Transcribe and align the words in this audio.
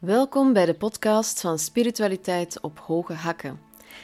Welkom 0.00 0.52
bij 0.52 0.66
de 0.66 0.74
podcast 0.74 1.40
van 1.40 1.58
Spiritualiteit 1.58 2.60
op 2.60 2.78
Hoge 2.78 3.12
Hakken. 3.12 3.60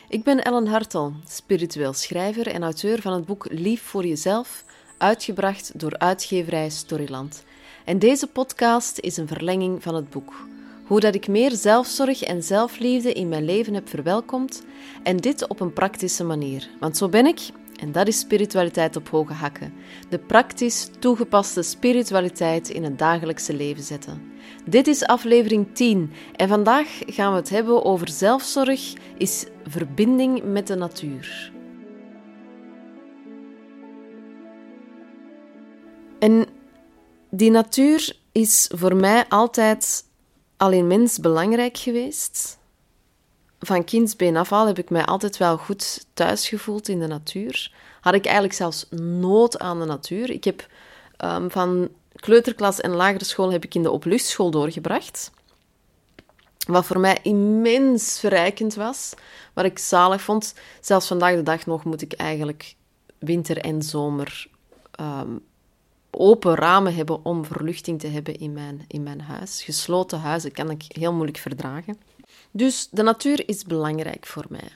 Ik 0.09 0.25
ben 0.25 0.45
Ellen 0.45 0.67
Hartel, 0.67 1.13
spiritueel 1.27 1.93
schrijver 1.93 2.47
en 2.47 2.63
auteur 2.63 3.01
van 3.01 3.13
het 3.13 3.27
boek 3.27 3.47
Lief 3.51 3.83
voor 3.83 4.07
Jezelf, 4.07 4.65
uitgebracht 4.99 5.81
door 5.81 5.99
uitgeverij 5.99 6.71
Storyland. 6.71 7.45
En 7.85 7.99
deze 7.99 8.27
podcast 8.27 8.99
is 8.99 9.17
een 9.17 9.27
verlenging 9.27 9.83
van 9.83 9.95
het 9.95 10.11
boek. 10.11 10.47
Hoe 10.87 11.01
dat 11.01 11.15
ik 11.15 11.29
meer 11.29 11.51
zelfzorg 11.51 12.23
en 12.23 12.43
zelfliefde 12.43 13.13
in 13.13 13.29
mijn 13.29 13.45
leven 13.45 13.75
heb 13.75 13.89
verwelkomd 13.89 14.65
en 15.03 15.17
dit 15.17 15.49
op 15.49 15.61
een 15.61 15.73
praktische 15.73 16.25
manier. 16.25 16.69
Want 16.81 16.97
zo 16.97 17.09
ben 17.09 17.27
ik 17.27 17.41
en 17.81 17.93
dat 17.93 18.09
is 18.09 18.19
spiritualiteit 18.19 18.97
op 18.97 19.09
hoge 19.09 19.33
hakken. 19.33 19.73
De 20.09 20.19
praktisch 20.19 20.91
toegepaste 20.99 21.63
spiritualiteit 21.63 22.69
in 22.69 22.85
het 22.85 22.99
dagelijkse 22.99 23.55
leven 23.55 23.83
zetten. 23.83 24.23
Dit 24.65 24.87
is 24.87 25.05
aflevering 25.05 25.67
10 25.73 26.13
en 26.37 26.49
vandaag 26.49 26.89
gaan 27.07 27.33
we 27.33 27.39
het 27.39 27.49
hebben 27.49 27.85
over 27.85 28.09
zelfzorg 28.09 28.93
is 29.17 29.47
verbinding 29.65 30.43
met 30.45 30.67
de 30.67 30.75
natuur. 30.75 31.53
En 36.19 36.47
die 37.31 37.51
natuur 37.51 38.17
is 38.33 38.71
voor 38.75 38.97
mij 38.97 39.25
altijd 39.29 40.05
al 40.57 40.73
immens 40.73 41.19
belangrijk 41.19 41.77
geweest. 41.77 42.59
Van 43.67 43.85
kindsbeen 43.85 44.37
af 44.37 44.53
al 44.53 44.67
heb 44.67 44.79
ik 44.79 44.91
mij 44.91 45.05
altijd 45.05 45.37
wel 45.37 45.57
goed 45.57 46.07
thuis 46.15 46.49
gevoeld 46.49 46.89
in 46.89 46.99
de 47.01 47.07
natuur. 47.07 47.73
Had 48.01 48.15
ik 48.15 48.25
eigenlijk 48.25 48.55
zelfs 48.55 48.87
nood 49.21 49.59
aan 49.59 49.79
de 49.79 49.85
natuur. 49.85 50.31
Ik 50.31 50.45
heb 50.45 50.67
um, 51.25 51.51
van 51.51 51.89
kleuterklas 52.15 52.81
en 52.81 52.91
lagere 52.91 53.25
school 53.25 53.53
heb 53.53 53.65
ik 53.65 53.75
in 53.75 53.83
de 53.83 53.91
opluchtschool 53.91 54.51
doorgebracht. 54.51 55.31
Wat 56.67 56.87
voor 56.87 57.01
mij 57.01 57.19
immens 57.23 58.21
verrijkend 58.21 58.75
was. 58.75 59.15
Wat 59.53 59.65
ik 59.65 59.79
zalig 59.79 60.23
vond. 60.23 60.55
Zelfs 60.81 61.07
vandaag 61.07 61.35
de 61.35 61.43
dag 61.43 61.67
nog 61.67 61.85
moet 61.85 62.03
ik 62.03 62.13
eigenlijk 62.13 62.75
winter 63.19 63.59
en 63.59 63.83
zomer 63.83 64.49
um, 65.01 65.45
open 66.11 66.55
ramen 66.55 66.95
hebben 66.95 67.25
om 67.25 67.45
verluchting 67.45 68.01
te 68.01 68.07
hebben 68.07 68.39
in 68.39 68.53
mijn, 68.53 68.85
in 68.87 69.03
mijn 69.03 69.21
huis. 69.21 69.63
Gesloten 69.63 70.21
huizen 70.21 70.53
kan 70.53 70.71
ik 70.71 70.85
heel 70.89 71.13
moeilijk 71.13 71.39
verdragen. 71.39 71.99
Dus 72.51 72.89
de 72.91 73.03
natuur 73.03 73.49
is 73.49 73.65
belangrijk 73.65 74.27
voor 74.27 74.47
mij. 74.49 74.71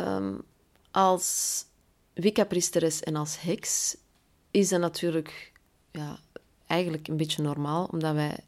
Um, 0.00 0.42
als 0.90 1.64
Wicca-priesteres 2.12 3.00
en 3.00 3.16
als 3.16 3.40
heks 3.40 3.96
is 4.50 4.68
dat 4.68 4.80
natuurlijk 4.80 5.52
ja, 5.90 6.18
eigenlijk 6.66 7.08
een 7.08 7.16
beetje 7.16 7.42
normaal, 7.42 7.88
omdat 7.92 8.14
wij 8.14 8.38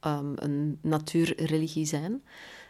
um, 0.00 0.32
een 0.36 0.78
natuurreligie 0.80 1.86
zijn 1.86 2.22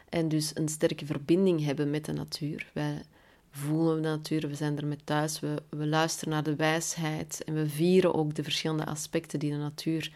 en 0.08 0.28
dus 0.28 0.51
een 0.55 0.69
sterke 0.69 1.06
verbinding 1.06 1.64
hebben 1.64 1.91
met 1.91 2.05
de 2.05 2.12
natuur. 2.12 2.70
Wij 2.75 3.03
voelen 3.51 4.03
de 4.03 4.08
natuur, 4.08 4.48
we 4.48 4.55
zijn 4.55 4.77
er 4.77 4.86
met 4.86 5.06
thuis, 5.06 5.41
we, 5.41 5.62
we 5.69 5.86
luisteren 5.86 6.33
naar 6.33 6.42
de 6.42 6.56
wijsheid 6.56 7.45
en 7.45 7.55
we 7.55 7.69
vieren 7.69 8.14
ook 8.14 8.34
de 8.34 8.42
verschillende 8.42 8.86
aspecten 8.86 9.39
die 9.39 9.51
de 9.51 9.56
natuur 9.56 10.12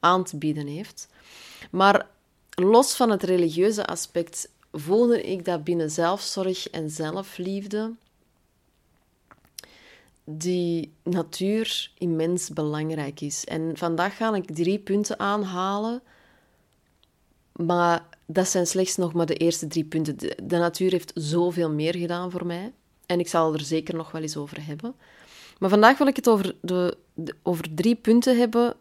aan 0.00 0.24
te 0.24 0.36
bieden 0.38 0.66
heeft. 0.66 1.08
Maar 1.70 2.06
los 2.64 2.96
van 2.96 3.10
het 3.10 3.22
religieuze 3.22 3.86
aspect 3.86 4.48
voelde 4.72 5.22
ik 5.22 5.44
dat 5.44 5.64
binnen 5.64 5.90
zelfzorg 5.90 6.68
en 6.68 6.90
zelfliefde 6.90 7.92
die 10.24 10.92
natuur 11.02 11.90
immens 11.98 12.50
belangrijk 12.50 13.20
is. 13.20 13.44
En 13.44 13.76
vandaag 13.76 14.16
ga 14.16 14.34
ik 14.34 14.54
drie 14.54 14.78
punten 14.78 15.18
aanhalen, 15.18 16.02
maar 17.52 18.06
dat 18.26 18.48
zijn 18.48 18.66
slechts 18.66 18.96
nog 18.96 19.12
maar 19.12 19.26
de 19.26 19.34
eerste 19.34 19.66
drie 19.66 19.84
punten. 19.84 20.16
De, 20.16 20.56
natuur 20.56 20.90
heeft 20.90 21.12
zoveel 21.14 21.70
meer 21.70 21.96
gedaan 21.96 22.30
voor 22.30 22.46
mij 22.46 22.72
en 23.06 23.20
ik 23.20 23.28
zal 23.28 23.52
er 23.52 23.60
zeker 23.60 23.94
nog 23.94 24.10
wel 24.10 24.22
eens 24.22 24.36
over 24.36 24.66
hebben. 24.66 24.94
Maar 25.58 25.70
vandaag 25.70 25.98
wil 25.98 26.06
ik 26.06 26.16
het 26.16 26.28
over, 26.28 26.54
de, 26.60 26.96
over 27.42 27.74
drie 27.74 27.96
punten 27.96 28.38
hebben 28.38 28.76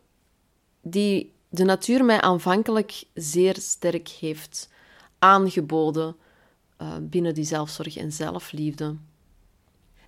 die 0.81 1.33
de 1.55 1.63
natuur 1.63 2.05
mij 2.05 2.21
aanvankelijk 2.21 3.03
zeer 3.13 3.55
sterk 3.59 4.07
heeft 4.07 4.69
aangeboden 5.19 6.15
uh, 6.81 6.93
binnen 7.01 7.33
die 7.33 7.43
zelfzorg 7.43 7.97
en 7.97 8.11
zelfliefde. 8.11 8.95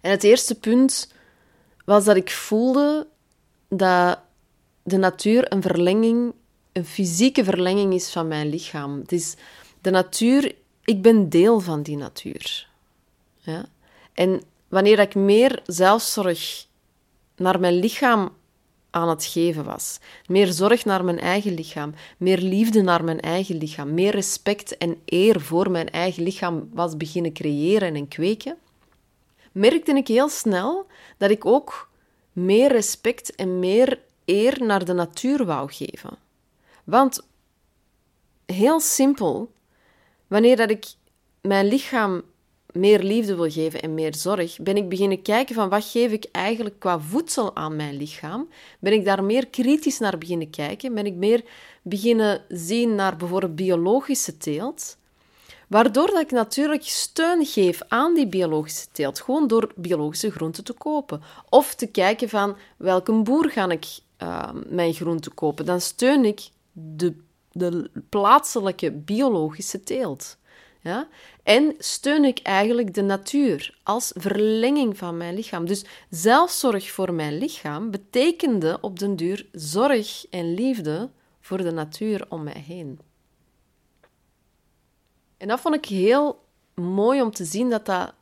En 0.01 0.11
het 0.11 0.23
eerste 0.23 0.59
punt 0.59 1.13
was 1.85 2.05
dat 2.05 2.15
ik 2.15 2.31
voelde 2.31 3.07
dat 3.69 4.19
de 4.83 4.97
natuur 4.97 5.51
een 5.51 5.61
verlenging, 5.61 6.33
een 6.71 6.85
fysieke 6.85 7.43
verlenging 7.43 7.93
is 7.93 8.11
van 8.11 8.27
mijn 8.27 8.49
lichaam. 8.49 8.99
Het 8.99 9.11
is 9.11 9.35
de 9.81 9.89
natuur, 9.89 10.55
ik 10.83 11.01
ben 11.01 11.29
deel 11.29 11.59
van 11.59 11.81
die 11.81 11.97
natuur. 11.97 12.69
Ja? 13.39 13.65
En 14.13 14.41
wanneer 14.67 14.99
ik 14.99 15.15
meer 15.15 15.61
zelfzorg 15.65 16.65
naar 17.35 17.59
mijn 17.59 17.73
lichaam 17.73 18.31
aan 18.89 19.09
het 19.09 19.25
geven 19.25 19.63
was, 19.63 19.99
meer 20.27 20.51
zorg 20.51 20.85
naar 20.85 21.03
mijn 21.03 21.19
eigen 21.19 21.53
lichaam, 21.53 21.93
meer 22.17 22.37
liefde 22.37 22.81
naar 22.81 23.03
mijn 23.03 23.19
eigen 23.19 23.57
lichaam, 23.57 23.93
meer 23.93 24.11
respect 24.11 24.77
en 24.77 25.01
eer 25.05 25.41
voor 25.41 25.71
mijn 25.71 25.89
eigen 25.89 26.23
lichaam 26.23 26.69
was 26.73 26.97
beginnen 26.97 27.33
creëren 27.33 27.95
en 27.95 28.07
kweken, 28.07 28.57
merkte 29.51 29.91
ik 29.91 30.07
heel 30.07 30.29
snel 30.29 30.85
dat 31.17 31.29
ik 31.29 31.45
ook 31.45 31.89
meer 32.31 32.71
respect 32.71 33.35
en 33.35 33.59
meer 33.59 33.99
eer 34.25 34.63
naar 34.63 34.85
de 34.85 34.93
natuur 34.93 35.45
wou 35.45 35.71
geven. 35.71 36.17
Want 36.83 37.27
heel 38.45 38.79
simpel, 38.79 39.51
wanneer 40.27 40.55
dat 40.55 40.69
ik 40.69 40.85
mijn 41.41 41.65
lichaam 41.65 42.21
meer 42.73 43.03
liefde 43.03 43.35
wil 43.35 43.51
geven 43.51 43.81
en 43.81 43.93
meer 43.93 44.15
zorg, 44.15 44.57
ben 44.61 44.77
ik 44.77 44.89
beginnen 44.89 45.21
kijken 45.21 45.55
van 45.55 45.69
wat 45.69 45.85
geef 45.85 46.11
ik 46.11 46.25
eigenlijk 46.31 46.79
qua 46.79 46.99
voedsel 46.99 47.55
aan 47.55 47.75
mijn 47.75 47.97
lichaam. 47.97 48.49
Ben 48.79 48.93
ik 48.93 49.05
daar 49.05 49.23
meer 49.23 49.47
kritisch 49.47 49.99
naar 49.99 50.17
beginnen 50.17 50.49
kijken. 50.49 50.93
Ben 50.93 51.05
ik 51.05 51.13
meer 51.13 51.43
beginnen 51.81 52.41
zien 52.47 52.95
naar 52.95 53.15
bijvoorbeeld 53.15 53.55
biologische 53.55 54.37
teelt. 54.37 54.97
Waardoor 55.67 56.07
dat 56.07 56.21
ik 56.21 56.31
natuurlijk 56.31 56.83
steun 56.83 57.45
geef 57.45 57.81
aan 57.87 58.13
die 58.13 58.27
biologische 58.27 58.87
teelt, 58.91 59.21
gewoon 59.21 59.47
door 59.47 59.71
biologische 59.75 60.31
groenten 60.31 60.63
te 60.63 60.73
kopen. 60.73 61.21
Of 61.49 61.75
te 61.75 61.87
kijken 61.87 62.29
van 62.29 62.57
welke 62.77 63.13
boer 63.13 63.49
ga 63.49 63.69
ik 63.69 63.85
uh, 64.23 64.49
mijn 64.67 64.93
groenten 64.93 65.33
kopen. 65.33 65.65
Dan 65.65 65.81
steun 65.81 66.25
ik 66.25 66.49
de, 66.71 67.15
de 67.51 67.89
plaatselijke 68.09 68.91
biologische 68.91 69.83
teelt. 69.83 70.37
Ja? 70.81 71.07
En 71.43 71.75
steun 71.77 72.23
ik 72.23 72.39
eigenlijk 72.39 72.93
de 72.93 73.01
natuur 73.01 73.77
als 73.83 74.11
verlenging 74.15 74.97
van 74.97 75.17
mijn 75.17 75.35
lichaam. 75.35 75.65
Dus 75.65 75.85
zelfzorg 76.09 76.91
voor 76.91 77.13
mijn 77.13 77.37
lichaam 77.37 77.91
betekende 77.91 78.77
op 78.81 78.99
den 78.99 79.15
duur 79.15 79.47
zorg 79.51 80.25
en 80.29 80.53
liefde 80.53 81.09
voor 81.39 81.57
de 81.57 81.71
natuur 81.71 82.25
om 82.29 82.43
mij 82.43 82.63
heen. 82.67 82.99
En 85.37 85.47
dat 85.47 85.59
vond 85.59 85.75
ik 85.75 85.85
heel 85.85 86.45
mooi 86.73 87.21
om 87.21 87.31
te 87.31 87.45
zien 87.45 87.69
dat 87.69 87.85
dat 87.85 88.13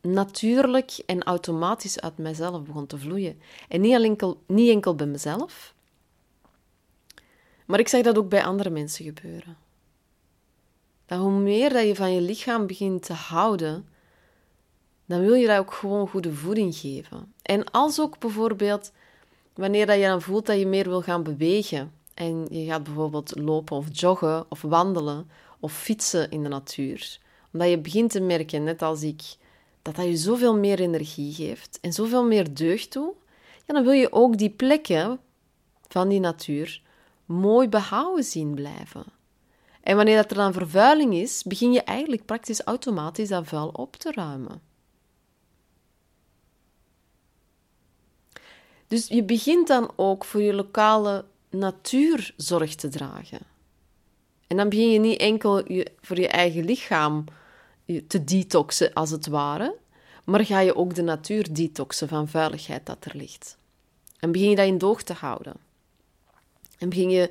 natuurlijk 0.00 1.02
en 1.06 1.22
automatisch 1.22 2.00
uit 2.00 2.18
mijzelf 2.18 2.62
begon 2.62 2.86
te 2.86 2.98
vloeien. 2.98 3.40
En 3.68 3.80
niet 3.80 4.02
enkel, 4.02 4.42
niet 4.46 4.70
enkel 4.70 4.94
bij 4.94 5.06
mezelf, 5.06 5.74
maar 7.66 7.78
ik 7.78 7.88
zag 7.88 8.02
dat 8.02 8.18
ook 8.18 8.28
bij 8.28 8.44
andere 8.44 8.70
mensen 8.70 9.04
gebeuren. 9.04 9.56
Dat 11.10 11.18
hoe 11.18 11.30
meer 11.30 11.72
dat 11.72 11.86
je 11.86 11.94
van 11.94 12.14
je 12.14 12.20
lichaam 12.20 12.66
begint 12.66 13.02
te 13.02 13.12
houden, 13.12 13.88
dan 15.06 15.20
wil 15.20 15.34
je 15.34 15.46
dat 15.46 15.58
ook 15.58 15.72
gewoon 15.72 16.08
goede 16.08 16.32
voeding 16.32 16.74
geven. 16.74 17.32
En 17.42 17.70
als 17.70 18.00
ook 18.00 18.18
bijvoorbeeld 18.18 18.92
wanneer 19.54 19.86
dat 19.86 19.96
je 19.96 20.04
dan 20.06 20.22
voelt 20.22 20.46
dat 20.46 20.58
je 20.58 20.66
meer 20.66 20.88
wil 20.88 21.02
gaan 21.02 21.22
bewegen 21.22 21.92
en 22.14 22.46
je 22.50 22.64
gaat 22.64 22.82
bijvoorbeeld 22.82 23.38
lopen 23.38 23.76
of 23.76 23.86
joggen 23.90 24.44
of 24.48 24.60
wandelen 24.62 25.30
of 25.60 25.72
fietsen 25.72 26.30
in 26.30 26.42
de 26.42 26.48
natuur. 26.48 27.18
Omdat 27.52 27.68
je 27.68 27.78
begint 27.78 28.10
te 28.10 28.20
merken, 28.20 28.64
net 28.64 28.82
als 28.82 29.02
ik, 29.02 29.22
dat 29.82 29.96
dat 29.96 30.04
je 30.04 30.16
zoveel 30.16 30.56
meer 30.56 30.80
energie 30.80 31.32
geeft 31.32 31.78
en 31.80 31.92
zoveel 31.92 32.24
meer 32.24 32.54
deugd 32.54 32.90
toe. 32.90 33.12
Ja, 33.66 33.74
dan 33.74 33.84
wil 33.84 33.92
je 33.92 34.12
ook 34.12 34.38
die 34.38 34.50
plekken 34.50 35.18
van 35.88 36.08
die 36.08 36.20
natuur 36.20 36.82
mooi 37.24 37.68
behouden 37.68 38.24
zien 38.24 38.54
blijven. 38.54 39.18
En 39.80 39.96
wanneer 39.96 40.16
dat 40.16 40.30
er 40.30 40.36
dan 40.36 40.52
vervuiling 40.52 41.14
is, 41.14 41.42
begin 41.42 41.72
je 41.72 41.82
eigenlijk 41.82 42.24
praktisch 42.24 42.62
automatisch 42.62 43.28
dat 43.28 43.46
vuil 43.46 43.68
op 43.68 43.96
te 43.96 44.12
ruimen. 44.12 44.62
Dus 48.86 49.06
je 49.08 49.22
begint 49.22 49.66
dan 49.66 49.92
ook 49.96 50.24
voor 50.24 50.42
je 50.42 50.54
lokale 50.54 51.24
natuur 51.50 52.34
zorg 52.36 52.74
te 52.74 52.88
dragen. 52.88 53.40
En 54.46 54.56
dan 54.56 54.68
begin 54.68 54.90
je 54.90 54.98
niet 54.98 55.20
enkel 55.20 55.62
voor 56.00 56.20
je 56.20 56.28
eigen 56.28 56.64
lichaam 56.64 57.24
te 58.06 58.24
detoxen, 58.24 58.92
als 58.92 59.10
het 59.10 59.26
ware, 59.26 59.76
maar 60.24 60.44
ga 60.44 60.60
je 60.60 60.76
ook 60.76 60.94
de 60.94 61.02
natuur 61.02 61.52
detoxen 61.52 62.08
van 62.08 62.28
vuiligheid 62.28 62.86
dat 62.86 63.04
er 63.04 63.16
ligt. 63.16 63.58
En 64.18 64.32
begin 64.32 64.50
je 64.50 64.56
dat 64.56 64.66
in 64.66 64.78
doog 64.78 65.02
te 65.02 65.12
houden. 65.12 65.54
En 66.78 66.88
begin 66.88 67.10
je 67.10 67.30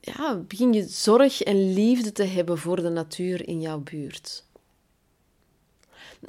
ja, 0.00 0.36
begin 0.36 0.72
je 0.72 0.88
zorg 0.88 1.42
en 1.42 1.72
liefde 1.72 2.12
te 2.12 2.22
hebben 2.22 2.58
voor 2.58 2.76
de 2.76 2.88
natuur 2.88 3.48
in 3.48 3.60
jouw 3.60 3.78
buurt. 3.78 4.44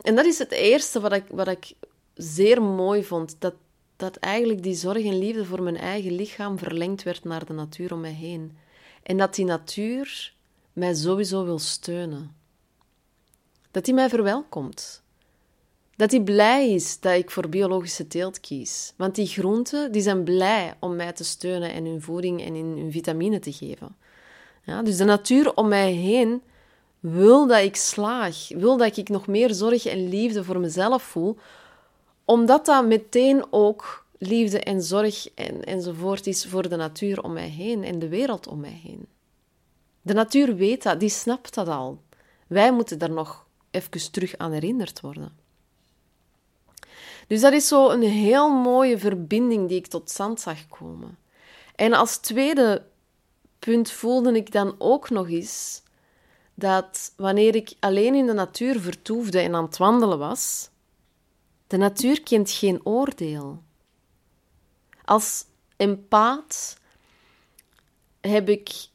En 0.02 0.16
dat 0.16 0.26
is 0.26 0.38
het 0.38 0.52
eerste 0.52 1.00
wat 1.00 1.14
ik, 1.14 1.24
wat 1.30 1.48
ik 1.48 1.74
zeer 2.14 2.62
mooi 2.62 3.04
vond. 3.04 3.36
Dat, 3.40 3.54
dat 3.96 4.16
eigenlijk 4.16 4.64
die 4.64 4.76
zorg 4.76 5.06
en 5.06 5.18
liefde 5.18 5.46
voor 5.46 5.62
mijn 5.62 5.78
eigen 5.78 6.12
lichaam 6.12 6.58
verlengd 6.58 7.04
werd 7.04 7.24
naar 7.24 7.46
de 7.46 7.54
natuur 7.54 7.94
om 7.94 8.00
mij 8.00 8.14
heen. 8.14 8.58
En 9.04 9.18
dat 9.18 9.36
die 9.36 9.46
natuur 9.46 10.34
mij 10.74 10.94
sowieso 10.94 11.46
wil 11.46 11.60
steunen. 11.60 12.36
Dat 13.72 13.86
die 13.86 13.94
mij 13.94 14.10
verwelkomt. 14.10 15.01
Dat 15.96 16.10
die 16.10 16.24
blij 16.24 16.70
is 16.70 17.00
dat 17.00 17.14
ik 17.14 17.32
voor 17.32 17.50
biologische 17.50 18.08
teelt 18.08 18.40
kies. 18.40 18.94
Want 18.96 19.16
die 19.16 19.28
groenten 19.28 19.92
die 19.92 20.02
zijn 20.02 20.24
blij 20.24 20.74
om 20.80 20.96
mij 20.96 21.12
te 21.12 21.24
steunen 21.24 21.74
en 21.74 21.86
hun 21.86 22.02
voeding 22.02 22.46
en 22.46 22.54
hun 22.56 22.92
vitamine 22.92 23.40
te 23.40 23.52
geven. 23.52 23.96
Ja, 24.64 24.82
dus 24.82 24.98
de 24.98 25.04
natuur 25.04 25.54
om 25.54 25.68
mij 25.68 25.92
heen 25.92 26.42
wil 27.00 27.48
dat 27.48 27.62
ik 27.62 27.76
slaag, 27.76 28.48
wil 28.50 28.78
dat 28.78 28.98
ik 28.98 29.10
nog 29.10 29.28
meer 29.28 29.54
zorg 29.54 29.86
en 29.86 30.10
liefde 30.10 30.44
voor 30.44 30.60
mezelf 30.60 31.04
voel, 31.04 31.38
omdat 32.26 32.66
dat 32.66 32.86
meteen 32.86 33.46
ook 33.50 34.06
liefde 34.18 34.60
en 34.60 34.82
zorg 34.82 35.34
en, 35.34 35.64
enzovoort 35.64 36.28
is 36.28 36.46
voor 36.46 36.70
de 36.70 36.76
natuur 36.76 37.24
om 37.24 37.34
mij 37.34 37.48
heen 37.48 37.84
en 37.84 38.00
de 38.00 38.08
wereld 38.08 38.48
om 38.48 38.60
mij 38.60 38.80
heen. 38.84 39.06
De 40.02 40.14
natuur 40.14 40.56
weet 40.56 40.84
dat, 40.84 41.00
die 41.00 41.10
snapt 41.10 41.54
dat 41.54 41.68
al. 41.68 42.02
Wij 42.48 42.74
moeten 42.74 43.00
daar 43.00 43.12
nog 43.12 43.46
even 43.72 44.12
terug 44.12 44.38
aan 44.38 44.52
herinnerd 44.52 45.02
worden. 45.02 45.41
Dus 47.32 47.42
dat 47.42 47.54
is 47.54 47.68
zo 47.68 47.90
een 47.90 48.02
heel 48.02 48.50
mooie 48.50 48.98
verbinding 48.98 49.68
die 49.68 49.78
ik 49.78 49.88
tot 49.88 50.10
stand 50.10 50.40
zag 50.40 50.68
komen. 50.68 51.18
En 51.76 51.94
als 51.94 52.18
tweede 52.18 52.86
punt 53.60 53.92
voelde 53.92 54.36
ik 54.36 54.52
dan 54.52 54.76
ook 54.78 55.10
nog 55.10 55.30
eens 55.30 55.84
dat 56.54 57.14
wanneer 57.16 57.56
ik 57.56 57.74
alleen 57.80 58.16
in 58.16 58.26
de 58.26 58.34
natuur 58.34 58.80
vertoefde 58.80 59.40
en 59.40 59.56
aan 59.56 59.64
het 59.64 59.78
wandelen 59.78 60.20
was, 60.20 60.70
de 61.68 61.78
natuur 61.78 62.22
kent 62.24 62.52
geen 62.52 62.86
oordeel. 62.86 63.64
Als 65.06 65.46
empaat 65.78 66.78
heb 68.22 68.50
ik 68.50 68.88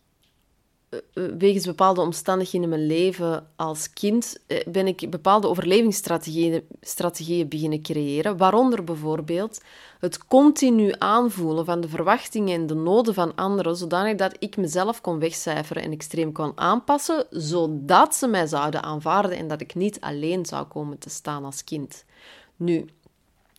wegens 1.13 1.67
bepaalde 1.67 2.01
omstandigheden 2.01 2.63
in 2.63 2.69
mijn 2.69 2.87
leven 2.87 3.47
als 3.57 3.93
kind 3.93 4.39
eh, 4.47 4.67
ben 4.67 4.87
ik 4.87 5.11
bepaalde 5.11 5.49
overlevingsstrategieën 5.49 6.63
strategieën 6.81 7.49
beginnen 7.49 7.83
creëren, 7.83 8.37
waaronder 8.37 8.85
bijvoorbeeld 8.85 9.61
het 10.01 10.27
continu 10.27 10.95
aanvoelen 10.99 11.65
van 11.65 11.81
de 11.81 11.89
verwachtingen 11.89 12.61
en 12.61 12.67
de 12.67 12.75
noden 12.75 13.15
van 13.15 13.35
anderen, 13.35 13.77
zodanig 13.77 14.17
dat 14.17 14.37
ik 14.39 14.57
mezelf 14.57 15.01
kon 15.01 15.19
wegcijferen 15.19 15.83
en 15.83 15.93
extreem 15.93 16.33
kon 16.33 16.53
aanpassen, 16.55 17.27
zodat 17.31 18.15
ze 18.15 18.27
mij 18.27 18.47
zouden 18.47 18.83
aanvaarden 18.83 19.39
en 19.39 19.49
dat 19.49 19.61
ik 19.61 19.75
niet 19.75 20.01
alleen 20.01 20.47
zou 20.47 20.67
komen 20.67 20.99
te 20.99 21.11
staan 21.11 21.45
als 21.45 21.65
kind. 21.65 22.05
Nu, 22.57 22.79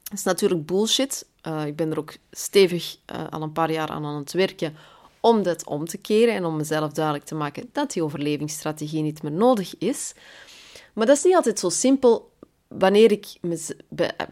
dat 0.04 0.18
is 0.18 0.24
natuurlijk 0.24 0.66
bullshit. 0.66 1.26
ik 1.66 1.76
ben 1.76 1.92
er 1.92 2.00
ook 2.00 2.16
stevig 2.32 2.98
al 3.30 3.42
een 3.42 3.52
paar 3.52 3.72
jaar 3.72 3.90
aan 3.90 4.06
aan 4.06 4.16
het 4.16 4.34
werken 4.34 4.76
om 5.20 5.44
dat 5.44 5.66
om 5.66 5.86
te 5.86 5.98
keren 5.98 6.34
en 6.34 6.46
om 6.46 6.56
mezelf 6.56 6.92
duidelijk 6.92 7.26
te 7.26 7.36
maken 7.36 7.70
dat 7.72 7.92
die 7.92 8.04
overlevingsstrategie 8.04 9.02
niet 9.02 9.24
meer 9.24 9.32
nodig 9.32 9.78
is. 9.78 10.14
Maar 10.94 11.06
dat 11.06 11.18
is 11.18 11.24
niet 11.24 11.36
altijd 11.36 11.60
zo 11.60 11.70
simpel. 11.70 12.32
Wanneer 12.68 13.12
ik, 13.12 13.28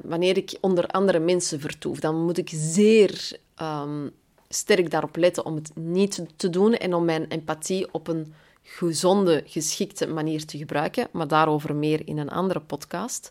wanneer 0.01 0.37
ik 0.37 0.57
onder 0.61 0.87
andere 0.87 1.19
mensen 1.19 1.59
vertoef, 1.59 1.99
dan 1.99 2.25
moet 2.25 2.37
ik 2.37 2.49
zeer 2.53 3.39
um, 3.61 4.11
sterk 4.49 4.91
daarop 4.91 5.15
letten 5.15 5.45
om 5.45 5.55
het 5.55 5.71
niet 5.75 6.25
te 6.35 6.49
doen 6.49 6.73
en 6.73 6.93
om 6.93 7.05
mijn 7.05 7.27
empathie 7.27 7.93
op 7.93 8.07
een 8.07 8.33
gezonde, 8.63 9.43
geschikte 9.45 10.07
manier 10.07 10.45
te 10.45 10.57
gebruiken. 10.57 11.07
Maar 11.11 11.27
daarover 11.27 11.75
meer 11.75 12.07
in 12.07 12.17
een 12.17 12.29
andere 12.29 12.59
podcast. 12.59 13.29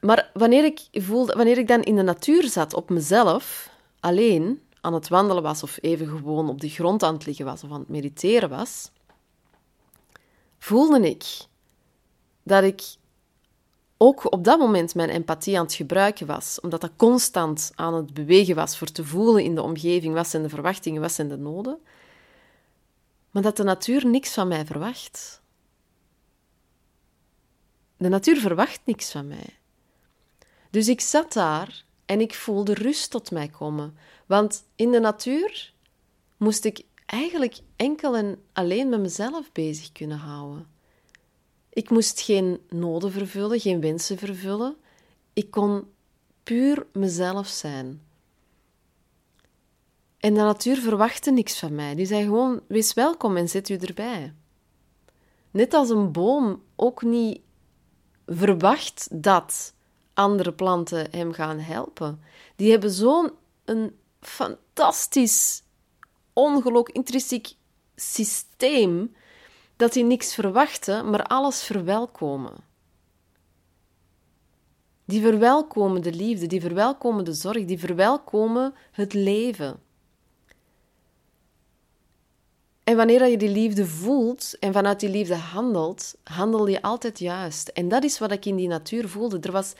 Maar 0.00 0.30
wanneer 0.32 0.64
ik, 0.64 0.80
voelde, 0.92 1.32
wanneer 1.36 1.58
ik 1.58 1.68
dan 1.68 1.82
in 1.82 1.96
de 1.96 2.02
natuur 2.02 2.48
zat, 2.48 2.74
op 2.74 2.90
mezelf, 2.90 3.70
alleen, 4.00 4.62
aan 4.82 4.94
het 4.94 5.08
wandelen 5.08 5.42
was 5.42 5.62
of 5.62 5.78
even 5.80 6.06
gewoon 6.06 6.48
op 6.48 6.60
de 6.60 6.68
grond 6.68 7.02
aan 7.02 7.14
het 7.14 7.26
liggen 7.26 7.44
was 7.44 7.64
of 7.64 7.70
aan 7.70 7.80
het 7.80 7.88
mediteren 7.88 8.48
was, 8.48 8.90
voelde 10.58 11.08
ik 11.10 11.24
dat 12.42 12.62
ik 12.62 12.82
ook 13.96 14.32
op 14.32 14.44
dat 14.44 14.58
moment 14.58 14.94
mijn 14.94 15.08
empathie 15.08 15.58
aan 15.58 15.64
het 15.64 15.74
gebruiken 15.74 16.26
was, 16.26 16.60
omdat 16.60 16.80
dat 16.80 16.90
constant 16.96 17.72
aan 17.74 17.94
het 17.94 18.14
bewegen 18.14 18.54
was 18.54 18.78
voor 18.78 18.92
te 18.92 19.04
voelen 19.04 19.44
in 19.44 19.54
de 19.54 19.62
omgeving, 19.62 20.14
wat 20.14 20.28
zijn 20.28 20.42
de 20.42 20.48
verwachtingen, 20.48 21.00
wat 21.00 21.12
zijn 21.12 21.28
de 21.28 21.36
noden, 21.36 21.78
maar 23.30 23.42
dat 23.42 23.56
de 23.56 23.62
natuur 23.62 24.06
niks 24.06 24.34
van 24.34 24.48
mij 24.48 24.66
verwacht. 24.66 25.40
De 27.96 28.08
natuur 28.08 28.36
verwacht 28.36 28.80
niks 28.84 29.10
van 29.10 29.28
mij. 29.28 29.58
Dus 30.70 30.88
ik 30.88 31.00
zat 31.00 31.32
daar 31.32 31.84
en 32.12 32.20
ik 32.20 32.34
voelde 32.34 32.74
rust 32.74 33.10
tot 33.10 33.30
mij 33.30 33.48
komen. 33.48 33.96
Want 34.26 34.64
in 34.76 34.90
de 34.90 35.00
natuur 35.00 35.72
moest 36.36 36.64
ik 36.64 36.82
eigenlijk 37.06 37.58
enkel 37.76 38.16
en 38.16 38.42
alleen 38.52 38.88
met 38.88 39.00
mezelf 39.00 39.52
bezig 39.52 39.92
kunnen 39.92 40.18
houden. 40.18 40.66
Ik 41.68 41.90
moest 41.90 42.20
geen 42.20 42.60
noden 42.68 43.12
vervullen, 43.12 43.60
geen 43.60 43.80
wensen 43.80 44.18
vervullen. 44.18 44.76
Ik 45.32 45.50
kon 45.50 45.84
puur 46.42 46.86
mezelf 46.92 47.46
zijn. 47.46 48.02
En 50.18 50.34
de 50.34 50.40
natuur 50.40 50.76
verwachtte 50.76 51.30
niks 51.30 51.58
van 51.58 51.74
mij. 51.74 51.94
Die 51.94 52.06
zei 52.06 52.24
gewoon: 52.24 52.60
wees 52.68 52.94
welkom 52.94 53.36
en 53.36 53.48
zet 53.48 53.68
u 53.68 53.76
erbij. 53.76 54.34
Net 55.50 55.74
als 55.74 55.90
een 55.90 56.12
boom 56.12 56.62
ook 56.76 57.02
niet 57.02 57.40
verwacht 58.26 59.08
dat 59.10 59.74
andere 60.14 60.52
planten 60.52 61.06
hem 61.10 61.32
gaan 61.32 61.58
helpen. 61.58 62.20
Die 62.56 62.70
hebben 62.70 62.90
zo'n 62.90 63.30
fantastisch, 64.20 65.62
ongelooflijk 66.32 66.96
intrinsiek 66.96 67.54
systeem 67.96 69.14
dat 69.76 69.92
die 69.92 70.04
niks 70.04 70.34
verwachten, 70.34 71.10
maar 71.10 71.22
alles 71.22 71.62
verwelkomen. 71.62 72.54
Die 75.04 75.22
verwelkomen 75.22 76.02
de 76.02 76.12
liefde, 76.12 76.46
die 76.46 76.60
verwelkomen 76.60 77.24
de 77.24 77.32
zorg, 77.32 77.64
die 77.64 77.78
verwelkomen 77.78 78.74
het 78.90 79.12
leven. 79.12 79.80
En 82.84 82.96
wanneer 82.96 83.26
je 83.26 83.36
die 83.36 83.48
liefde 83.48 83.86
voelt 83.86 84.56
en 84.58 84.72
vanuit 84.72 85.00
die 85.00 85.08
liefde 85.08 85.36
handelt, 85.36 86.14
handel 86.24 86.66
je 86.66 86.82
altijd 86.82 87.18
juist. 87.18 87.68
En 87.68 87.88
dat 87.88 88.04
is 88.04 88.18
wat 88.18 88.32
ik 88.32 88.44
in 88.44 88.56
die 88.56 88.68
natuur 88.68 89.08
voelde. 89.08 89.38
Er 89.40 89.52
was 89.52 89.72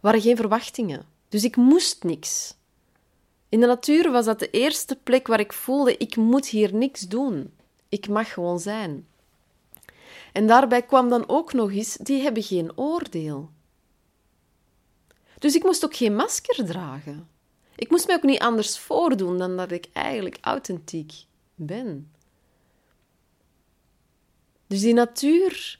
waren 0.00 0.20
geen 0.20 0.36
verwachtingen. 0.36 1.06
Dus 1.28 1.44
ik 1.44 1.56
moest 1.56 2.04
niks. 2.04 2.54
In 3.48 3.60
de 3.60 3.66
natuur 3.66 4.10
was 4.10 4.24
dat 4.24 4.38
de 4.38 4.50
eerste 4.50 4.96
plek 4.96 5.26
waar 5.26 5.40
ik 5.40 5.52
voelde: 5.52 5.96
ik 5.96 6.16
moet 6.16 6.46
hier 6.46 6.74
niks 6.74 7.00
doen. 7.00 7.52
Ik 7.88 8.08
mag 8.08 8.32
gewoon 8.32 8.60
zijn. 8.60 9.06
En 10.32 10.46
daarbij 10.46 10.82
kwam 10.82 11.08
dan 11.08 11.28
ook 11.28 11.52
nog 11.52 11.70
eens: 11.72 11.96
die 11.96 12.22
hebben 12.22 12.42
geen 12.42 12.78
oordeel. 12.78 13.50
Dus 15.38 15.54
ik 15.54 15.62
moest 15.62 15.84
ook 15.84 15.96
geen 15.96 16.14
masker 16.14 16.64
dragen. 16.66 17.28
Ik 17.76 17.90
moest 17.90 18.06
mij 18.06 18.16
ook 18.16 18.22
niet 18.22 18.40
anders 18.40 18.78
voordoen 18.78 19.38
dan 19.38 19.56
dat 19.56 19.70
ik 19.70 19.88
eigenlijk 19.92 20.38
authentiek 20.40 21.12
ben. 21.54 22.12
Dus 24.66 24.80
die 24.80 24.94
natuur 24.94 25.78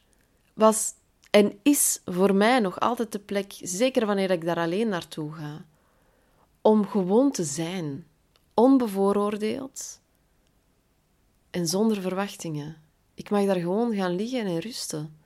was 0.54 0.92
en 1.30 1.58
is 1.62 2.00
voor 2.04 2.34
mij 2.34 2.58
nog 2.58 2.80
altijd 2.80 3.12
de 3.12 3.18
plek, 3.18 3.52
zeker 3.60 4.06
wanneer 4.06 4.30
ik 4.30 4.44
daar 4.44 4.56
alleen 4.56 4.88
naartoe 4.88 5.32
ga, 5.32 5.64
om 6.60 6.86
gewoon 6.86 7.30
te 7.30 7.44
zijn, 7.44 8.06
onbevooroordeeld 8.54 10.00
en 11.50 11.66
zonder 11.66 12.00
verwachtingen. 12.00 12.76
Ik 13.14 13.30
mag 13.30 13.46
daar 13.46 13.60
gewoon 13.60 13.94
gaan 13.94 14.14
liggen 14.14 14.46
en 14.46 14.58
rusten. 14.58 15.16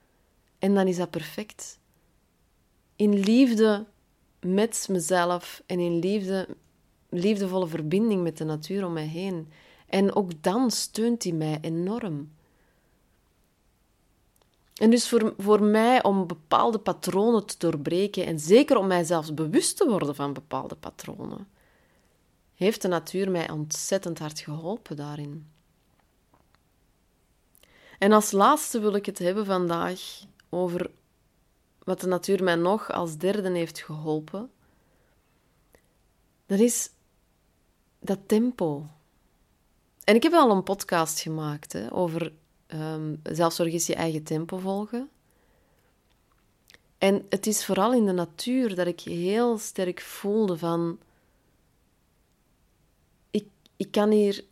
En 0.58 0.74
dan 0.74 0.86
is 0.86 0.96
dat 0.96 1.10
perfect. 1.10 1.78
In 2.96 3.18
liefde 3.18 3.86
met 4.40 4.86
mezelf 4.90 5.62
en 5.66 5.80
in 5.80 5.98
liefde, 5.98 6.48
liefdevolle 7.08 7.66
verbinding 7.66 8.22
met 8.22 8.38
de 8.38 8.44
natuur 8.44 8.86
om 8.86 8.92
mij 8.92 9.06
heen. 9.06 9.48
En 9.86 10.14
ook 10.14 10.42
dan 10.42 10.70
steunt 10.70 11.22
hij 11.22 11.32
mij 11.32 11.58
enorm. 11.60 12.33
En 14.74 14.90
dus 14.90 15.08
voor, 15.08 15.34
voor 15.38 15.62
mij 15.62 16.02
om 16.02 16.26
bepaalde 16.26 16.78
patronen 16.78 17.46
te 17.46 17.54
doorbreken 17.58 18.26
en 18.26 18.38
zeker 18.38 18.76
om 18.76 18.86
mij 18.86 19.04
zelfs 19.04 19.34
bewust 19.34 19.76
te 19.76 19.88
worden 19.88 20.14
van 20.14 20.32
bepaalde 20.32 20.74
patronen, 20.74 21.48
heeft 22.54 22.82
de 22.82 22.88
natuur 22.88 23.30
mij 23.30 23.50
ontzettend 23.50 24.18
hard 24.18 24.40
geholpen 24.40 24.96
daarin. 24.96 25.52
En 27.98 28.12
als 28.12 28.30
laatste 28.30 28.80
wil 28.80 28.94
ik 28.94 29.06
het 29.06 29.18
hebben 29.18 29.46
vandaag 29.46 30.00
over 30.48 30.90
wat 31.84 32.00
de 32.00 32.06
natuur 32.06 32.42
mij 32.42 32.54
nog 32.54 32.90
als 32.90 33.16
derde 33.16 33.50
heeft 33.50 33.80
geholpen. 33.80 34.50
Dat 36.46 36.58
is 36.58 36.90
dat 37.98 38.18
tempo. 38.26 38.86
En 40.04 40.14
ik 40.14 40.22
heb 40.22 40.32
al 40.32 40.50
een 40.50 40.62
podcast 40.62 41.20
gemaakt 41.20 41.72
hè, 41.72 41.92
over 41.92 42.32
um, 42.74 43.20
zelfzorg 43.22 43.72
is 43.72 43.86
je 43.86 43.94
eigen 43.94 44.22
tempo 44.22 44.58
volgen. 44.58 45.08
En 46.98 47.26
het 47.28 47.46
is 47.46 47.64
vooral 47.64 47.92
in 47.92 48.06
de 48.06 48.12
natuur 48.12 48.74
dat 48.74 48.86
ik 48.86 49.00
heel 49.00 49.58
sterk 49.58 50.00
voelde 50.00 50.58
van... 50.58 50.98
Ik, 53.30 53.46
ik 53.76 53.90
kan 53.90 54.10
hier... 54.10 54.44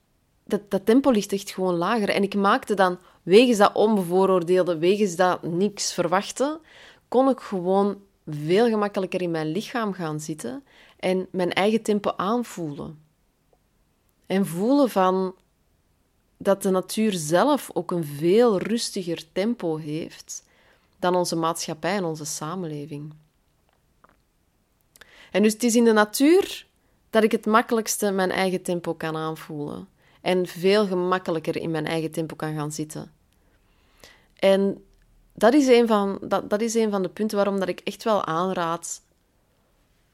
Dat, 0.44 0.70
dat 0.70 0.86
tempo 0.86 1.10
ligt 1.10 1.32
echt 1.32 1.50
gewoon 1.50 1.74
lager. 1.74 2.08
En 2.08 2.22
ik 2.22 2.34
maakte 2.34 2.74
dan, 2.74 2.98
wegens 3.22 3.58
dat 3.58 3.74
onbevooroordeelde, 3.74 4.78
wegens 4.78 5.16
dat 5.16 5.42
niks 5.42 5.92
verwachten, 5.92 6.60
kon 7.08 7.28
ik 7.28 7.40
gewoon 7.40 8.00
veel 8.26 8.68
gemakkelijker 8.68 9.22
in 9.22 9.30
mijn 9.30 9.46
lichaam 9.46 9.92
gaan 9.92 10.20
zitten 10.20 10.64
en 10.98 11.28
mijn 11.30 11.52
eigen 11.52 11.82
tempo 11.82 12.12
aanvoelen. 12.16 12.98
En 14.26 14.46
voelen 14.46 14.90
van 14.90 15.34
dat 16.42 16.62
de 16.62 16.70
natuur 16.70 17.12
zelf 17.12 17.70
ook 17.72 17.90
een 17.90 18.04
veel 18.04 18.58
rustiger 18.58 19.32
tempo 19.32 19.76
heeft 19.76 20.44
dan 20.98 21.14
onze 21.14 21.36
maatschappij 21.36 21.96
en 21.96 22.04
onze 22.04 22.24
samenleving. 22.24 23.14
En 25.30 25.42
dus 25.42 25.52
het 25.52 25.62
is 25.62 25.74
in 25.74 25.84
de 25.84 25.92
natuur 25.92 26.66
dat 27.10 27.22
ik 27.22 27.32
het 27.32 27.46
makkelijkste 27.46 28.10
mijn 28.10 28.30
eigen 28.30 28.62
tempo 28.62 28.94
kan 28.94 29.16
aanvoelen 29.16 29.88
en 30.20 30.46
veel 30.46 30.86
gemakkelijker 30.86 31.56
in 31.56 31.70
mijn 31.70 31.86
eigen 31.86 32.10
tempo 32.10 32.36
kan 32.36 32.54
gaan 32.54 32.72
zitten. 32.72 33.12
En 34.38 34.84
dat 35.34 35.54
is 35.54 35.66
een 35.66 35.86
van, 35.86 36.18
dat, 36.22 36.50
dat 36.50 36.60
is 36.60 36.74
een 36.74 36.90
van 36.90 37.02
de 37.02 37.08
punten 37.08 37.36
waarom 37.36 37.58
dat 37.58 37.68
ik 37.68 37.80
echt 37.80 38.04
wel 38.04 38.24
aanraad 38.24 39.02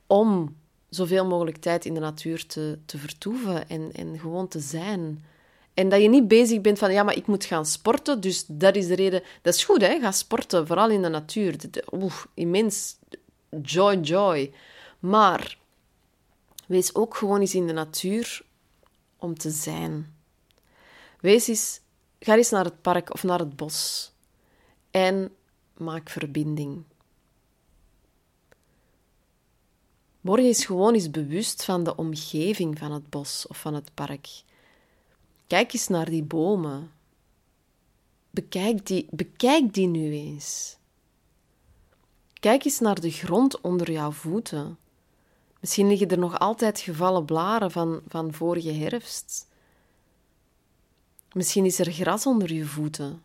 om 0.06 0.56
zoveel 0.88 1.26
mogelijk 1.26 1.56
tijd 1.56 1.84
in 1.84 1.94
de 1.94 2.00
natuur 2.00 2.46
te, 2.46 2.78
te 2.86 2.98
vertoeven 2.98 3.68
en, 3.68 3.92
en 3.92 4.18
gewoon 4.18 4.48
te 4.48 4.60
zijn. 4.60 5.24
En 5.78 5.88
dat 5.88 6.02
je 6.02 6.08
niet 6.08 6.28
bezig 6.28 6.60
bent 6.60 6.78
van, 6.78 6.92
ja, 6.92 7.02
maar 7.02 7.16
ik 7.16 7.26
moet 7.26 7.44
gaan 7.44 7.66
sporten, 7.66 8.20
dus 8.20 8.44
dat 8.46 8.76
is 8.76 8.86
de 8.86 8.94
reden. 8.94 9.22
Dat 9.42 9.54
is 9.54 9.64
goed, 9.64 9.80
hè? 9.80 10.00
Ga 10.00 10.12
sporten, 10.12 10.66
vooral 10.66 10.90
in 10.90 11.02
de 11.02 11.08
natuur. 11.08 11.56
Oeh, 11.92 12.24
immens 12.34 12.96
joy, 13.62 13.96
joy. 13.96 14.52
Maar 14.98 15.58
wees 16.66 16.94
ook 16.94 17.16
gewoon 17.16 17.40
eens 17.40 17.54
in 17.54 17.66
de 17.66 17.72
natuur 17.72 18.42
om 19.16 19.38
te 19.38 19.50
zijn. 19.50 20.16
Wees 21.20 21.48
eens, 21.48 21.80
ga 22.20 22.36
eens 22.36 22.50
naar 22.50 22.64
het 22.64 22.82
park 22.82 23.12
of 23.12 23.22
naar 23.22 23.38
het 23.38 23.56
bos 23.56 24.10
en 24.90 25.34
maak 25.76 26.10
verbinding. 26.10 26.84
Morgen 30.20 30.48
is 30.48 30.64
gewoon 30.64 30.94
eens 30.94 31.10
bewust 31.10 31.64
van 31.64 31.84
de 31.84 31.96
omgeving 31.96 32.78
van 32.78 32.92
het 32.92 33.10
bos 33.10 33.46
of 33.46 33.60
van 33.60 33.74
het 33.74 33.94
park. 33.94 34.46
Kijk 35.48 35.72
eens 35.72 35.88
naar 35.88 36.10
die 36.10 36.22
bomen. 36.22 36.92
Bekijk 38.30 38.86
die, 38.86 39.06
bekijk 39.10 39.74
die 39.74 39.86
nu 39.86 40.12
eens. 40.12 40.76
Kijk 42.40 42.64
eens 42.64 42.78
naar 42.78 43.00
de 43.00 43.10
grond 43.10 43.60
onder 43.60 43.90
jouw 43.90 44.10
voeten. 44.10 44.78
Misschien 45.60 45.88
liggen 45.88 46.08
er 46.08 46.18
nog 46.18 46.38
altijd 46.38 46.80
gevallen 46.80 47.24
blaren 47.24 47.70
van, 47.70 48.00
van 48.08 48.32
vorige 48.32 48.72
herfst. 48.72 49.48
Misschien 51.32 51.64
is 51.64 51.78
er 51.78 51.92
gras 51.92 52.26
onder 52.26 52.52
je 52.52 52.64
voeten. 52.64 53.22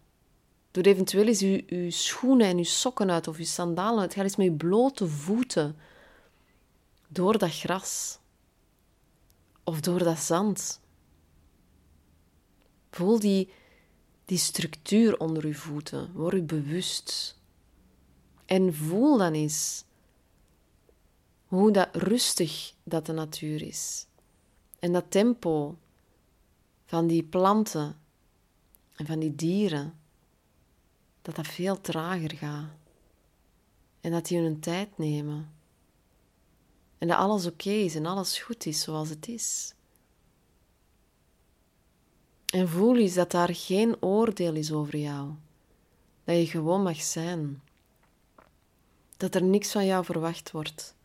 Doe 0.72 0.84
eventueel 0.84 1.27
eens 1.27 1.39
je, 1.39 1.63
je 1.68 1.92
schoenen 1.92 2.48
en 2.48 2.58
je 2.58 2.63
sokken 2.63 3.12
uit 3.12 3.27
of 3.27 3.38
je 3.38 3.46
sandalen 3.46 4.01
uit. 4.01 4.13
Ga 4.13 4.24
eens 4.24 4.36
met 4.36 4.46
je 4.46 4.51
blote 4.53 5.08
voeten 5.08 5.75
door 7.08 7.38
dat 7.38 7.51
gras 7.56 8.20
of 9.63 9.80
door 9.80 10.03
dat 10.03 10.20
zand. 10.20 10.82
Voel 12.94 13.20
die, 13.20 13.50
die 14.26 14.38
structuur 14.38 15.20
onder 15.20 15.48
je 15.48 15.54
voeten. 15.54 16.12
Word 16.14 16.34
je 16.34 16.42
bewust. 16.42 17.40
En 18.46 18.74
voel 18.74 19.18
dan 19.18 19.34
eens 19.34 19.84
hoe 21.46 21.72
dat 21.72 21.96
rustig 21.96 22.74
dat 22.84 23.06
de 23.06 23.12
natuur 23.12 23.62
is. 23.62 24.06
En 24.80 24.92
dat 24.92 25.12
tempo 25.12 25.78
van 26.86 27.08
die 27.08 27.24
planten 27.24 28.00
en 28.96 29.06
van 29.06 29.20
die 29.20 29.36
dieren, 29.36 30.00
dat 31.22 31.36
dat 31.36 31.48
veel 31.48 31.82
trager 31.82 32.36
gaat. 32.36 32.70
En 34.02 34.12
dat 34.12 34.26
die 34.26 34.40
hun 34.40 34.60
tijd 34.60 34.98
nemen. 34.98 35.54
En 36.98 37.08
dat 37.08 37.18
alles 37.18 37.46
oké 37.46 37.70
is 37.70 37.96
en 37.96 38.06
alles 38.06 38.40
goed 38.40 38.66
is 38.66 38.82
zoals 38.82 39.10
het 39.10 39.28
is. 39.28 39.73
En 42.53 42.69
voel 42.69 42.98
eens 42.98 43.13
dat 43.13 43.31
daar 43.31 43.55
geen 43.55 44.01
oordeel 44.01 44.53
is 44.53 44.72
over 44.72 44.98
jou. 44.98 45.29
Dat 46.24 46.36
je 46.36 46.45
gewoon 46.45 46.83
mag 46.83 47.01
zijn. 47.01 47.62
Dat 49.17 49.36
er 49.36 49.43
niks 49.43 49.72
van 49.72 49.86
jou 49.86 50.05
verwacht 50.05 50.51
wordt. 50.51 50.95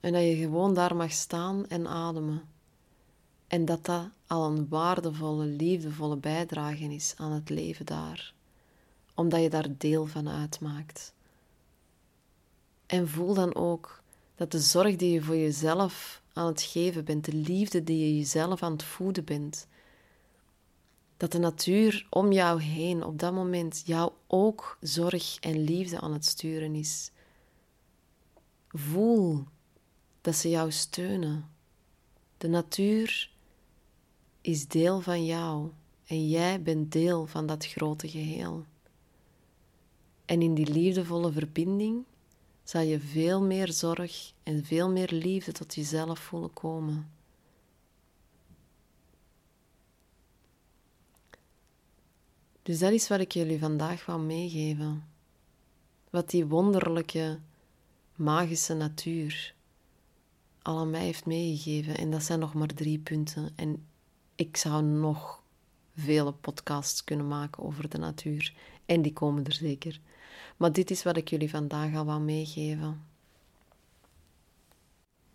En 0.00 0.12
dat 0.12 0.22
je 0.22 0.36
gewoon 0.36 0.74
daar 0.74 0.96
mag 0.96 1.12
staan 1.12 1.66
en 1.66 1.86
ademen. 1.86 2.42
En 3.46 3.64
dat 3.64 3.84
dat 3.84 4.08
al 4.26 4.46
een 4.46 4.68
waardevolle, 4.68 5.44
liefdevolle 5.44 6.16
bijdrage 6.16 6.84
is 6.84 7.14
aan 7.16 7.32
het 7.32 7.48
leven 7.48 7.86
daar. 7.86 8.32
Omdat 9.14 9.42
je 9.42 9.50
daar 9.50 9.68
deel 9.78 10.06
van 10.06 10.28
uitmaakt. 10.28 11.12
En 12.86 13.08
voel 13.08 13.34
dan 13.34 13.54
ook 13.54 14.02
dat 14.34 14.50
de 14.50 14.60
zorg 14.60 14.96
die 14.96 15.12
je 15.12 15.22
voor 15.22 15.36
jezelf 15.36 16.24
aan 16.36 16.46
het 16.46 16.62
geven 16.62 17.04
bent, 17.04 17.24
de 17.24 17.32
liefde 17.32 17.84
die 17.84 17.98
je 17.98 18.16
jezelf 18.16 18.62
aan 18.62 18.72
het 18.72 18.82
voeden 18.82 19.24
bent, 19.24 19.66
dat 21.16 21.32
de 21.32 21.38
natuur 21.38 22.06
om 22.10 22.32
jou 22.32 22.62
heen 22.62 23.04
op 23.04 23.18
dat 23.18 23.32
moment 23.32 23.82
jou 23.84 24.12
ook 24.26 24.78
zorg 24.80 25.36
en 25.40 25.64
liefde 25.64 26.00
aan 26.00 26.12
het 26.12 26.24
sturen 26.24 26.74
is. 26.74 27.10
Voel 28.68 29.44
dat 30.20 30.34
ze 30.34 30.48
jou 30.48 30.72
steunen. 30.72 31.50
De 32.38 32.48
natuur 32.48 33.30
is 34.40 34.68
deel 34.68 35.00
van 35.00 35.24
jou 35.24 35.70
en 36.06 36.28
jij 36.28 36.62
bent 36.62 36.92
deel 36.92 37.26
van 37.26 37.46
dat 37.46 37.66
grote 37.66 38.08
geheel. 38.08 38.64
En 40.24 40.42
in 40.42 40.54
die 40.54 40.72
liefdevolle 40.72 41.32
verbinding 41.32 42.04
zal 42.68 42.80
je 42.80 43.00
veel 43.00 43.42
meer 43.42 43.72
zorg 43.72 44.32
en 44.42 44.64
veel 44.64 44.90
meer 44.90 45.12
liefde 45.12 45.52
tot 45.52 45.74
jezelf 45.74 46.18
voelen 46.18 46.52
komen. 46.52 47.10
Dus 52.62 52.78
dat 52.78 52.92
is 52.92 53.08
wat 53.08 53.20
ik 53.20 53.32
jullie 53.32 53.58
vandaag 53.58 54.06
wil 54.06 54.18
meegeven. 54.18 55.04
Wat 56.10 56.30
die 56.30 56.46
wonderlijke, 56.46 57.38
magische 58.14 58.74
natuur 58.74 59.54
al 60.62 60.78
aan 60.78 60.90
mij 60.90 61.04
heeft 61.04 61.26
meegegeven. 61.26 61.96
En 61.96 62.10
dat 62.10 62.22
zijn 62.22 62.38
nog 62.38 62.54
maar 62.54 62.74
drie 62.74 62.98
punten. 62.98 63.52
En 63.56 63.86
ik 64.34 64.56
zou 64.56 64.82
nog 64.82 65.42
vele 65.96 66.32
podcasts 66.32 67.04
kunnen 67.04 67.28
maken 67.28 67.62
over 67.62 67.88
de 67.88 67.98
natuur. 67.98 68.54
En 68.86 69.02
die 69.02 69.12
komen 69.12 69.44
er 69.44 69.52
zeker. 69.52 70.00
Maar 70.56 70.72
dit 70.72 70.90
is 70.90 71.02
wat 71.02 71.16
ik 71.16 71.28
jullie 71.28 71.50
vandaag 71.50 71.96
al 71.96 72.04
wil 72.04 72.20
meegeven. 72.20 73.04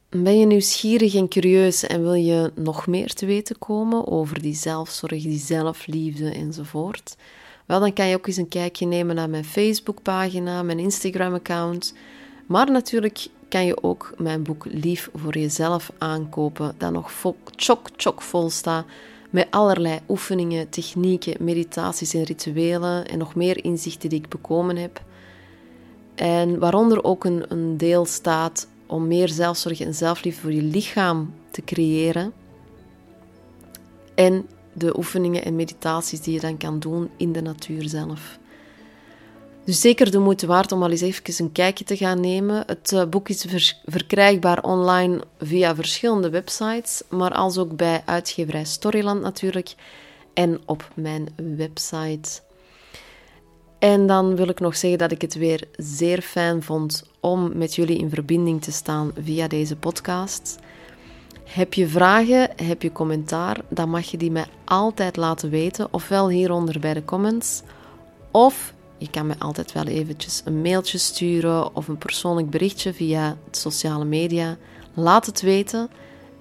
Ben 0.10 0.40
je 0.40 0.46
nieuwsgierig 0.46 1.16
en 1.16 1.28
curieus 1.28 1.84
en 1.84 2.02
wil 2.02 2.14
je 2.14 2.52
nog 2.56 2.88
meer 2.88 3.14
te 3.14 3.26
weten 3.26 3.58
komen 3.60 4.08
over 4.08 4.42
die 4.42 4.56
zelfzorg, 4.56 5.22
die 5.22 5.40
zelfliefde 5.40 6.32
enzovoort? 6.32 7.16
Wel, 7.66 7.80
dan 7.80 7.94
kan 7.94 8.08
je 8.08 8.16
ook 8.16 8.28
eens 8.28 8.38
een 8.38 8.48
kijkje 8.48 8.86
nemen 8.86 9.16
naar 9.16 9.30
mijn 9.30 9.46
Facebookpagina, 9.46 10.64
mijn 10.64 10.80
Instagram-account. 10.80 11.94
Maar 12.46 12.72
natuurlijk 12.72 13.28
kan 13.50 13.66
je 13.66 13.84
ook 13.84 14.14
mijn 14.18 14.44
boek 14.44 14.66
Lief 14.70 15.10
voor 15.14 15.38
jezelf 15.38 15.92
aankopen, 15.98 16.76
dat 16.78 16.92
nog 16.92 17.12
chok 17.56 17.90
chok 17.96 18.22
vol 18.22 18.50
staat 18.50 18.86
met 19.30 19.48
allerlei 19.50 20.00
oefeningen, 20.10 20.70
technieken, 20.70 21.44
meditaties 21.44 22.14
en 22.14 22.24
rituelen 22.24 23.08
en 23.08 23.18
nog 23.18 23.36
meer 23.36 23.64
inzichten 23.64 24.10
die 24.10 24.20
ik 24.20 24.30
bekomen 24.30 24.76
heb. 24.76 25.02
En 26.22 26.60
waaronder 26.60 27.04
ook 27.04 27.24
een, 27.24 27.46
een 27.48 27.78
deel 27.78 28.06
staat 28.06 28.68
om 28.86 29.08
meer 29.08 29.30
zelfzorg 29.30 29.80
en 29.80 29.94
zelfliefde 29.94 30.42
voor 30.42 30.54
je 30.54 30.62
lichaam 30.62 31.34
te 31.52 31.64
creëren. 31.64 32.34
En 34.16 34.48
de 34.74 34.98
oefeningen 34.98 35.44
en 35.44 35.56
meditaties 35.56 36.22
die 36.22 36.34
je 36.34 36.40
dan 36.40 36.58
kan 36.58 36.80
doen 36.80 37.10
in 37.18 37.32
de 37.32 37.42
natuur 37.42 37.90
zelf. 37.90 38.40
Dus 39.66 39.82
zeker 39.82 40.12
de 40.12 40.20
moeite 40.20 40.48
waard 40.48 40.72
om 40.72 40.84
al 40.84 40.90
eens 40.90 41.02
even 41.02 41.46
een 41.46 41.52
kijkje 41.52 41.84
te 41.84 41.98
gaan 41.98 42.20
nemen. 42.20 42.64
Het 42.68 42.92
eh, 42.92 43.06
boek 43.06 43.30
is 43.30 43.76
verkrijgbaar 43.86 44.64
online 44.64 45.22
via 45.40 45.76
verschillende 45.76 46.30
websites, 46.30 47.04
maar 47.10 47.32
als 47.34 47.58
ook 47.58 47.76
bij 47.76 48.02
uitgeverij 48.06 48.66
Storyland 48.66 49.22
natuurlijk 49.22 49.76
en 50.34 50.62
op 50.66 50.90
mijn 50.94 51.28
website. 51.56 52.42
En 53.82 54.08
dan 54.08 54.36
wil 54.36 54.48
ik 54.48 54.60
nog 54.60 54.76
zeggen 54.76 55.00
dat 55.00 55.12
ik 55.12 55.22
het 55.22 55.34
weer 55.34 55.68
zeer 55.76 56.22
fijn 56.22 56.64
vond 56.64 57.04
om 57.20 57.58
met 57.58 57.76
jullie 57.76 57.98
in 57.98 58.10
verbinding 58.10 58.62
te 58.62 58.72
staan 58.72 59.12
via 59.24 59.48
deze 59.48 59.76
podcast. 59.76 60.60
Heb 61.44 61.74
je 61.74 61.88
vragen, 61.88 62.50
heb 62.56 62.82
je 62.82 62.92
commentaar, 62.92 63.58
dan 63.70 63.90
mag 63.90 64.06
je 64.06 64.18
die 64.18 64.32
mij 64.32 64.46
altijd 64.66 65.18
laten 65.18 65.50
weten, 65.50 65.88
ofwel 65.92 66.30
hieronder 66.30 66.80
bij 66.80 66.94
de 66.94 67.06
comments, 67.06 67.62
of 68.32 68.74
je 68.98 69.10
kan 69.10 69.28
me 69.28 69.34
altijd 69.38 69.72
wel 69.72 69.86
eventjes 69.86 70.42
een 70.46 70.62
mailtje 70.62 70.98
sturen 70.98 71.76
of 71.76 71.88
een 71.88 71.98
persoonlijk 71.98 72.50
berichtje 72.50 72.94
via 72.94 73.38
sociale 73.52 74.06
media. 74.06 74.58
Laat 74.94 75.26
het 75.26 75.42
weten. 75.42 75.90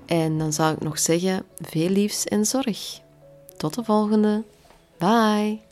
En 0.06 0.38
dan 0.38 0.52
zou 0.52 0.74
ik 0.74 0.80
nog 0.80 0.98
zeggen, 0.98 1.44
veel 1.60 1.88
liefs 1.88 2.24
en 2.24 2.44
zorg. 2.44 3.00
Tot 3.56 3.74
de 3.74 3.84
volgende. 3.84 4.42
Bye. 4.98 5.69